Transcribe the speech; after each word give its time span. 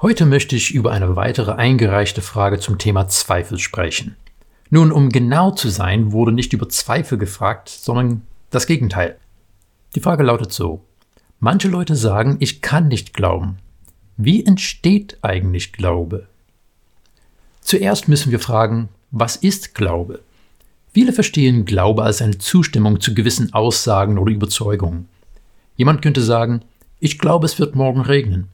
Heute 0.00 0.26
möchte 0.26 0.54
ich 0.54 0.72
über 0.72 0.92
eine 0.92 1.16
weitere 1.16 1.50
eingereichte 1.50 2.22
Frage 2.22 2.60
zum 2.60 2.78
Thema 2.78 3.08
Zweifel 3.08 3.58
sprechen. 3.58 4.14
Nun, 4.70 4.92
um 4.92 5.08
genau 5.08 5.50
zu 5.50 5.70
sein, 5.70 6.12
wurde 6.12 6.30
nicht 6.30 6.52
über 6.52 6.68
Zweifel 6.68 7.18
gefragt, 7.18 7.68
sondern 7.68 8.22
das 8.50 8.68
Gegenteil. 8.68 9.16
Die 9.96 10.00
Frage 10.00 10.22
lautet 10.22 10.52
so. 10.52 10.84
Manche 11.40 11.66
Leute 11.66 11.96
sagen, 11.96 12.36
ich 12.38 12.62
kann 12.62 12.86
nicht 12.86 13.12
glauben. 13.12 13.58
Wie 14.16 14.46
entsteht 14.46 15.18
eigentlich 15.22 15.72
Glaube? 15.72 16.28
Zuerst 17.60 18.06
müssen 18.06 18.30
wir 18.30 18.38
fragen, 18.38 18.90
was 19.10 19.34
ist 19.34 19.74
Glaube? 19.74 20.20
Viele 20.92 21.12
verstehen 21.12 21.64
Glaube 21.64 22.04
als 22.04 22.22
eine 22.22 22.38
Zustimmung 22.38 23.00
zu 23.00 23.14
gewissen 23.14 23.52
Aussagen 23.52 24.16
oder 24.16 24.30
Überzeugungen. 24.30 25.08
Jemand 25.74 26.02
könnte 26.02 26.22
sagen, 26.22 26.62
ich 27.00 27.18
glaube, 27.18 27.46
es 27.46 27.58
wird 27.58 27.74
morgen 27.74 28.02
regnen. 28.02 28.46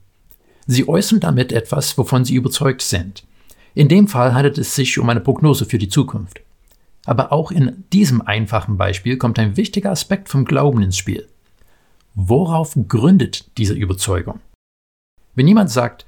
Sie 0.67 0.89
äußern 0.89 1.21
damit 1.21 1.53
etwas, 1.53 1.97
wovon 1.99 2.25
sie 2.25 2.35
überzeugt 2.35 2.83
sind. 2.83 3.25
In 3.75 3.89
dem 3.89 4.09
Fall 4.09 4.35
handelt 4.35 4.59
es 4.59 4.75
sich 4.75 4.99
um 4.99 5.09
eine 5.11 5.21
Prognose 5.21 5.67
für 5.67 5.79
die 5.79 5.89
Zukunft. 5.89 6.41
Aber 7.05 7.33
auch 7.33 7.51
in 7.51 7.85
diesem 7.93 8.23
einfachen 8.23 8.79
Beispiel 8.79 9.19
kommt 9.19 9.39
ein 9.39 9.57
wichtiger 9.57 9.91
Aspekt 9.91 10.29
vom 10.29 10.45
Glauben 10.45 10.83
ins 10.83 10.97
Spiel. 10.97 11.29
Worauf 12.15 12.77
gründet 12.89 13.51
diese 13.59 13.75
Überzeugung? 13.75 14.41
Wenn 15.35 15.49
jemand 15.49 15.71
sagt, 15.71 16.07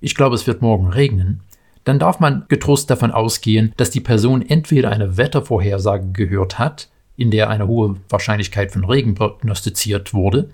ich 0.00 0.14
glaube, 0.14 0.34
es 0.34 0.46
wird 0.46 0.60
morgen 0.60 0.88
regnen, 0.88 1.40
dann 1.84 1.98
darf 1.98 2.18
man 2.18 2.44
getrost 2.48 2.90
davon 2.90 3.10
ausgehen, 3.10 3.72
dass 3.76 3.90
die 3.90 4.00
Person 4.00 4.42
entweder 4.42 4.90
eine 4.90 5.16
Wettervorhersage 5.16 6.10
gehört 6.12 6.58
hat, 6.58 6.88
in 7.16 7.30
der 7.30 7.48
eine 7.50 7.68
hohe 7.68 7.96
Wahrscheinlichkeit 8.08 8.72
von 8.72 8.84
Regen 8.84 9.14
prognostiziert 9.14 10.12
wurde, 10.12 10.50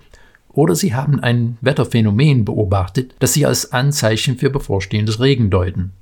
oder 0.53 0.75
sie 0.75 0.93
haben 0.93 1.19
ein 1.19 1.57
Wetterphänomen 1.61 2.45
beobachtet, 2.45 3.15
das 3.19 3.33
sie 3.33 3.45
als 3.45 3.71
Anzeichen 3.71 4.37
für 4.37 4.49
bevorstehendes 4.49 5.19
Regen 5.19 5.49
deuten. 5.49 5.93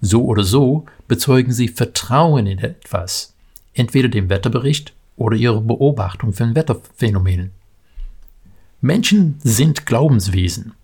So 0.00 0.24
oder 0.24 0.44
so 0.44 0.84
bezeugen 1.08 1.52
sie 1.52 1.68
Vertrauen 1.68 2.46
in 2.46 2.58
etwas, 2.58 3.34
entweder 3.72 4.08
dem 4.08 4.28
Wetterbericht 4.28 4.92
oder 5.16 5.36
ihrer 5.36 5.60
Beobachtung 5.60 6.32
von 6.32 6.54
Wetterphänomenen. 6.54 7.52
Menschen 8.80 9.36
sind 9.42 9.86
Glaubenswesen. 9.86 10.74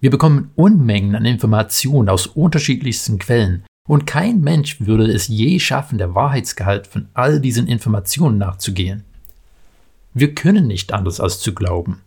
Wir 0.00 0.10
bekommen 0.10 0.50
Unmengen 0.54 1.14
an 1.14 1.24
Informationen 1.24 2.08
aus 2.08 2.26
unterschiedlichsten 2.26 3.18
Quellen, 3.18 3.64
und 3.88 4.06
kein 4.06 4.40
Mensch 4.40 4.80
würde 4.80 5.10
es 5.10 5.26
je 5.26 5.58
schaffen, 5.58 5.98
der 5.98 6.14
Wahrheitsgehalt 6.14 6.86
von 6.86 7.08
all 7.12 7.40
diesen 7.40 7.66
Informationen 7.66 8.38
nachzugehen. 8.38 9.02
Wir 10.14 10.34
können 10.34 10.68
nicht 10.68 10.92
anders 10.92 11.18
als 11.18 11.40
zu 11.40 11.54
glauben. 11.54 12.02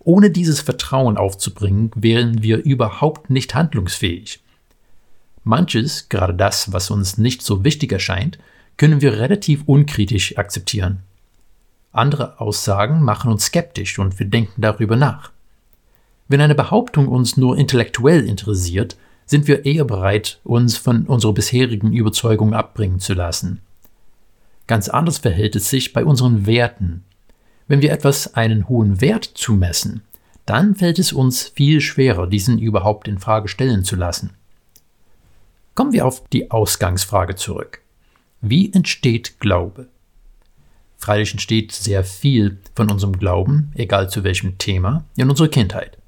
Ohne 0.00 0.30
dieses 0.30 0.60
Vertrauen 0.60 1.16
aufzubringen, 1.16 1.90
wären 1.94 2.42
wir 2.42 2.58
überhaupt 2.64 3.30
nicht 3.30 3.54
handlungsfähig. 3.54 4.40
Manches, 5.44 6.08
gerade 6.08 6.34
das, 6.34 6.72
was 6.72 6.90
uns 6.90 7.18
nicht 7.18 7.42
so 7.42 7.64
wichtig 7.64 7.92
erscheint, 7.92 8.38
können 8.76 9.00
wir 9.00 9.18
relativ 9.18 9.62
unkritisch 9.66 10.38
akzeptieren. 10.38 11.00
Andere 11.92 12.40
Aussagen 12.40 13.02
machen 13.02 13.30
uns 13.30 13.46
skeptisch 13.46 13.98
und 13.98 14.18
wir 14.18 14.26
denken 14.26 14.60
darüber 14.60 14.96
nach. 14.96 15.32
Wenn 16.28 16.40
eine 16.40 16.54
Behauptung 16.54 17.08
uns 17.08 17.36
nur 17.36 17.56
intellektuell 17.56 18.26
interessiert, 18.26 18.96
sind 19.24 19.48
wir 19.48 19.64
eher 19.64 19.84
bereit, 19.84 20.40
uns 20.44 20.76
von 20.76 21.06
unserer 21.06 21.32
bisherigen 21.32 21.92
Überzeugung 21.92 22.54
abbringen 22.54 23.00
zu 23.00 23.14
lassen. 23.14 23.60
Ganz 24.66 24.88
anders 24.88 25.18
verhält 25.18 25.56
es 25.56 25.70
sich 25.70 25.92
bei 25.92 26.04
unseren 26.04 26.46
Werten, 26.46 27.04
wenn 27.68 27.82
wir 27.82 27.92
etwas 27.92 28.34
einen 28.34 28.68
hohen 28.68 29.00
Wert 29.00 29.24
zumessen, 29.24 30.02
dann 30.46 30.74
fällt 30.74 30.98
es 30.98 31.12
uns 31.12 31.48
viel 31.48 31.80
schwerer, 31.80 32.26
diesen 32.26 32.58
überhaupt 32.58 33.06
in 33.06 33.18
Frage 33.18 33.48
stellen 33.48 33.84
zu 33.84 33.96
lassen. 33.96 34.30
Kommen 35.74 35.92
wir 35.92 36.06
auf 36.06 36.26
die 36.30 36.50
Ausgangsfrage 36.50 37.36
zurück. 37.36 37.82
Wie 38.40 38.72
entsteht 38.72 39.38
Glaube? 39.40 39.88
Freilich 40.96 41.32
entsteht 41.32 41.72
sehr 41.72 42.02
viel 42.02 42.58
von 42.74 42.90
unserem 42.90 43.18
Glauben, 43.18 43.70
egal 43.74 44.10
zu 44.10 44.24
welchem 44.24 44.58
Thema, 44.58 45.04
in 45.16 45.30
unserer 45.30 45.48
Kindheit. 45.48 45.98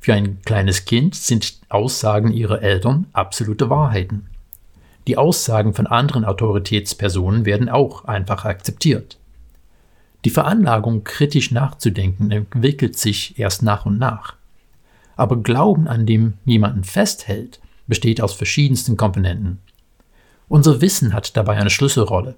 Für 0.00 0.14
ein 0.14 0.40
kleines 0.42 0.84
Kind 0.84 1.14
sind 1.14 1.58
Aussagen 1.68 2.32
ihrer 2.32 2.62
Eltern 2.62 3.06
absolute 3.12 3.68
Wahrheiten. 3.70 4.26
Die 5.06 5.18
Aussagen 5.18 5.74
von 5.74 5.86
anderen 5.86 6.24
Autoritätspersonen 6.24 7.44
werden 7.44 7.68
auch 7.68 8.04
einfach 8.04 8.44
akzeptiert. 8.44 9.18
Die 10.24 10.30
Veranlagung, 10.30 11.04
kritisch 11.04 11.50
nachzudenken, 11.50 12.30
entwickelt 12.30 12.98
sich 12.98 13.38
erst 13.38 13.62
nach 13.62 13.84
und 13.84 13.98
nach. 13.98 14.34
Aber 15.16 15.36
Glauben, 15.36 15.86
an 15.86 16.06
dem 16.06 16.34
jemanden 16.44 16.82
festhält, 16.82 17.60
besteht 17.86 18.20
aus 18.20 18.32
verschiedensten 18.32 18.96
Komponenten. 18.96 19.58
Unser 20.48 20.80
Wissen 20.80 21.12
hat 21.12 21.36
dabei 21.36 21.56
eine 21.56 21.70
Schlüsselrolle. 21.70 22.36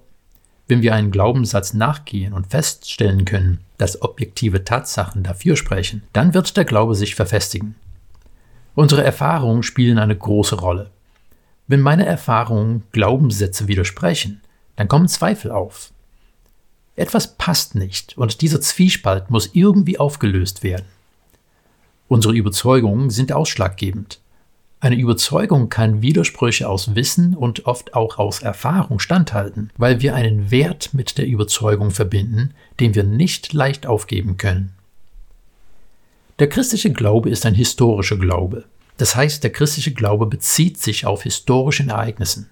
Wenn 0.67 0.81
wir 0.81 0.93
einen 0.93 1.11
Glaubenssatz 1.11 1.73
nachgehen 1.73 2.33
und 2.33 2.47
feststellen 2.47 3.23
können, 3.23 3.59
dass 3.77 4.01
objektive 4.01 4.65
Tatsachen 4.65 5.23
dafür 5.23 5.55
sprechen, 5.55 6.03
dann 6.11 6.33
wird 6.33 6.57
der 6.57 6.65
Glaube 6.65 6.93
sich 6.93 7.15
verfestigen. 7.15 7.75
Unsere 8.75 9.03
Erfahrungen 9.03 9.63
spielen 9.63 9.97
eine 9.97 10.15
große 10.15 10.55
Rolle. 10.55 10.91
Wenn 11.67 11.79
meine 11.79 12.05
Erfahrungen 12.05 12.83
Glaubenssätze 12.91 13.67
widersprechen, 13.67 14.41
dann 14.75 14.87
kommen 14.89 15.07
Zweifel 15.07 15.51
auf. 15.51 15.91
Etwas 16.97 17.35
passt 17.37 17.75
nicht 17.75 18.17
und 18.17 18.41
dieser 18.41 18.59
Zwiespalt 18.59 19.29
muss 19.29 19.51
irgendwie 19.53 19.99
aufgelöst 19.99 20.63
werden. 20.63 20.87
Unsere 22.07 22.33
Überzeugungen 22.33 23.11
sind 23.11 23.31
ausschlaggebend. 23.31 24.19
Eine 24.79 24.95
Überzeugung 24.95 25.69
kann 25.69 26.01
Widersprüche 26.01 26.67
aus 26.67 26.95
Wissen 26.95 27.35
und 27.35 27.65
oft 27.65 27.93
auch 27.93 28.17
aus 28.17 28.41
Erfahrung 28.41 28.99
standhalten, 28.99 29.69
weil 29.77 30.01
wir 30.01 30.15
einen 30.15 30.49
Wert 30.49 30.93
mit 30.93 31.19
der 31.19 31.27
Überzeugung 31.27 31.91
verbinden, 31.91 32.53
den 32.79 32.95
wir 32.95 33.03
nicht 33.03 33.53
leicht 33.53 33.85
aufgeben 33.85 34.37
können. 34.37 34.73
Der 36.39 36.49
christliche 36.49 36.91
Glaube 36.91 37.29
ist 37.29 37.45
ein 37.45 37.55
historischer 37.55 38.17
Glaube. 38.17 38.65
Das 38.97 39.15
heißt, 39.15 39.43
der 39.43 39.51
christliche 39.51 39.93
Glaube 39.93 40.25
bezieht 40.25 40.79
sich 40.79 41.05
auf 41.05 41.23
historischen 41.23 41.89
Ereignissen. 41.89 42.49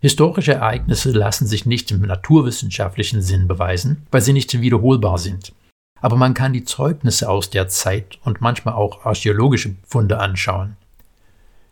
Historische 0.00 0.54
Ereignisse 0.54 1.10
lassen 1.10 1.46
sich 1.46 1.66
nicht 1.66 1.90
im 1.90 2.02
naturwissenschaftlichen 2.02 3.22
Sinn 3.22 3.48
beweisen, 3.48 4.06
weil 4.10 4.20
sie 4.20 4.32
nicht 4.32 4.60
wiederholbar 4.60 5.18
sind. 5.18 5.52
Aber 6.00 6.16
man 6.16 6.34
kann 6.34 6.52
die 6.52 6.64
Zeugnisse 6.64 7.28
aus 7.28 7.48
der 7.50 7.68
Zeit 7.68 8.18
und 8.22 8.40
manchmal 8.40 8.74
auch 8.74 9.06
archäologische 9.06 9.74
Funde 9.86 10.18
anschauen. 10.18 10.76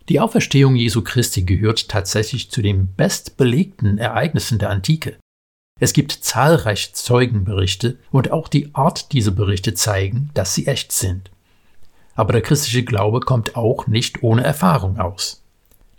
Die 0.09 0.19
Auferstehung 0.19 0.75
Jesu 0.75 1.03
Christi 1.03 1.43
gehört 1.43 1.89
tatsächlich 1.89 2.51
zu 2.51 2.61
den 2.61 2.93
bestbelegten 2.95 3.97
Ereignissen 3.97 4.59
der 4.59 4.69
Antike. 4.69 5.17
Es 5.79 5.93
gibt 5.93 6.11
zahlreiche 6.11 6.93
Zeugenberichte 6.93 7.97
und 8.11 8.31
auch 8.31 8.47
die 8.47 8.73
Art 8.73 9.11
dieser 9.11 9.31
Berichte 9.31 9.73
zeigen, 9.73 10.29
dass 10.33 10.53
sie 10.53 10.67
echt 10.67 10.91
sind. 10.91 11.31
Aber 12.15 12.33
der 12.33 12.41
christliche 12.41 12.83
Glaube 12.83 13.19
kommt 13.19 13.55
auch 13.55 13.87
nicht 13.87 14.23
ohne 14.23 14.43
Erfahrung 14.43 14.99
aus. 14.99 15.44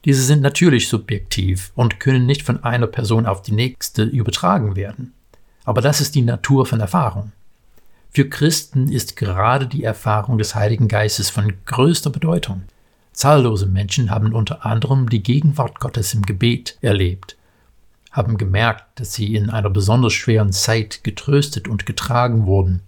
Diese 0.07 0.23
sind 0.23 0.41
natürlich 0.41 0.89
subjektiv 0.89 1.73
und 1.75 1.99
können 1.99 2.27
nicht 2.27 2.43
von 2.45 2.63
einer 2.63 2.87
Person 2.87 3.27
auf 3.27 3.43
die 3.43 3.53
nächste 3.53 4.05
übertragen 4.05 4.77
werden. 4.77 5.13
Aber 5.65 5.81
das 5.81 6.01
ist 6.01 6.15
die 6.15 6.23
Natur 6.23 6.65
von 6.65 6.79
Erfahrung. 6.79 7.33
Für 8.11 8.29
Christen 8.29 8.89
ist 8.89 9.17
gerade 9.17 9.67
die 9.67 9.83
Erfahrung 9.83 10.39
des 10.39 10.55
Heiligen 10.55 10.87
Geistes 10.87 11.29
von 11.29 11.53
größter 11.67 12.11
Bedeutung. 12.11 12.63
Zahllose 13.13 13.67
Menschen 13.67 14.13
haben 14.13 14.33
unter 14.33 14.65
anderem 14.65 15.09
die 15.09 15.25
Gegenwart 15.25 15.81
Gottes 15.81 16.15
im 16.15 16.23
Gebet 16.23 16.79
erlebt, 16.83 17.37
haben 18.13 18.39
gemerkt, 18.39 19.01
dass 19.01 19.13
sie 19.13 19.35
in 19.35 19.51
einer 19.51 19.71
besonders 19.71 20.13
schweren 20.13 20.53
Zeit 20.53 21.03
getröstet 21.03 21.67
und 21.67 21.85
getragen 21.85 22.47
wurden, 22.47 22.81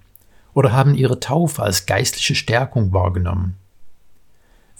oder 0.54 0.72
haben 0.72 0.94
ihre 0.94 1.18
Taufe 1.18 1.64
als 1.64 1.84
geistliche 1.84 2.36
Stärkung 2.36 2.92
wahrgenommen. 2.92 3.56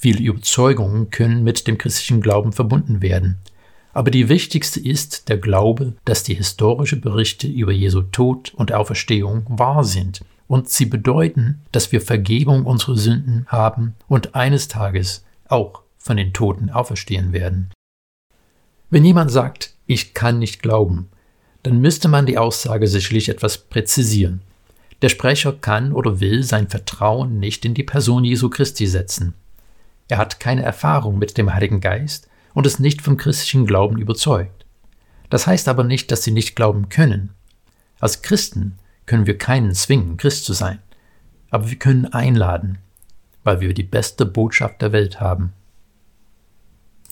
Viele 0.00 0.22
Überzeugungen 0.22 1.10
können 1.10 1.42
mit 1.42 1.66
dem 1.66 1.76
christlichen 1.76 2.20
Glauben 2.20 2.52
verbunden 2.52 3.02
werden. 3.02 3.38
Aber 3.92 4.12
die 4.12 4.28
wichtigste 4.28 4.78
ist 4.78 5.28
der 5.28 5.38
Glaube, 5.38 5.94
dass 6.04 6.22
die 6.22 6.34
historischen 6.34 7.00
Berichte 7.00 7.48
über 7.48 7.72
Jesu 7.72 8.02
Tod 8.02 8.54
und 8.54 8.72
Auferstehung 8.72 9.44
wahr 9.48 9.82
sind 9.82 10.24
und 10.46 10.68
sie 10.68 10.86
bedeuten, 10.86 11.62
dass 11.72 11.90
wir 11.90 12.00
Vergebung 12.00 12.64
unserer 12.64 12.96
Sünden 12.96 13.44
haben 13.48 13.96
und 14.06 14.36
eines 14.36 14.68
Tages 14.68 15.24
auch 15.48 15.82
von 15.96 16.16
den 16.16 16.32
Toten 16.32 16.70
auferstehen 16.70 17.32
werden. 17.32 17.72
Wenn 18.90 19.04
jemand 19.04 19.32
sagt, 19.32 19.74
ich 19.86 20.14
kann 20.14 20.38
nicht 20.38 20.62
glauben, 20.62 21.08
dann 21.64 21.80
müsste 21.80 22.06
man 22.06 22.24
die 22.24 22.38
Aussage 22.38 22.86
sicherlich 22.86 23.28
etwas 23.28 23.58
präzisieren. 23.58 24.42
Der 25.02 25.08
Sprecher 25.08 25.52
kann 25.52 25.92
oder 25.92 26.20
will 26.20 26.44
sein 26.44 26.68
Vertrauen 26.68 27.40
nicht 27.40 27.64
in 27.64 27.74
die 27.74 27.82
Person 27.82 28.22
Jesu 28.22 28.48
Christi 28.48 28.86
setzen. 28.86 29.34
Er 30.08 30.18
hat 30.18 30.40
keine 30.40 30.62
Erfahrung 30.62 31.18
mit 31.18 31.38
dem 31.38 31.54
Heiligen 31.54 31.80
Geist 31.80 32.28
und 32.54 32.66
ist 32.66 32.80
nicht 32.80 33.02
vom 33.02 33.16
christlichen 33.16 33.66
Glauben 33.66 33.98
überzeugt. 33.98 34.64
Das 35.30 35.46
heißt 35.46 35.68
aber 35.68 35.84
nicht, 35.84 36.10
dass 36.10 36.24
sie 36.24 36.30
nicht 36.30 36.56
glauben 36.56 36.88
können. 36.88 37.30
Als 38.00 38.22
Christen 38.22 38.78
können 39.06 39.26
wir 39.26 39.38
keinen 39.38 39.74
zwingen, 39.74 40.16
Christ 40.16 40.44
zu 40.44 40.54
sein, 40.54 40.78
aber 41.50 41.70
wir 41.70 41.78
können 41.78 42.06
einladen, 42.06 42.78
weil 43.44 43.60
wir 43.60 43.74
die 43.74 43.82
beste 43.82 44.24
Botschaft 44.24 44.80
der 44.80 44.92
Welt 44.92 45.20
haben. 45.20 45.52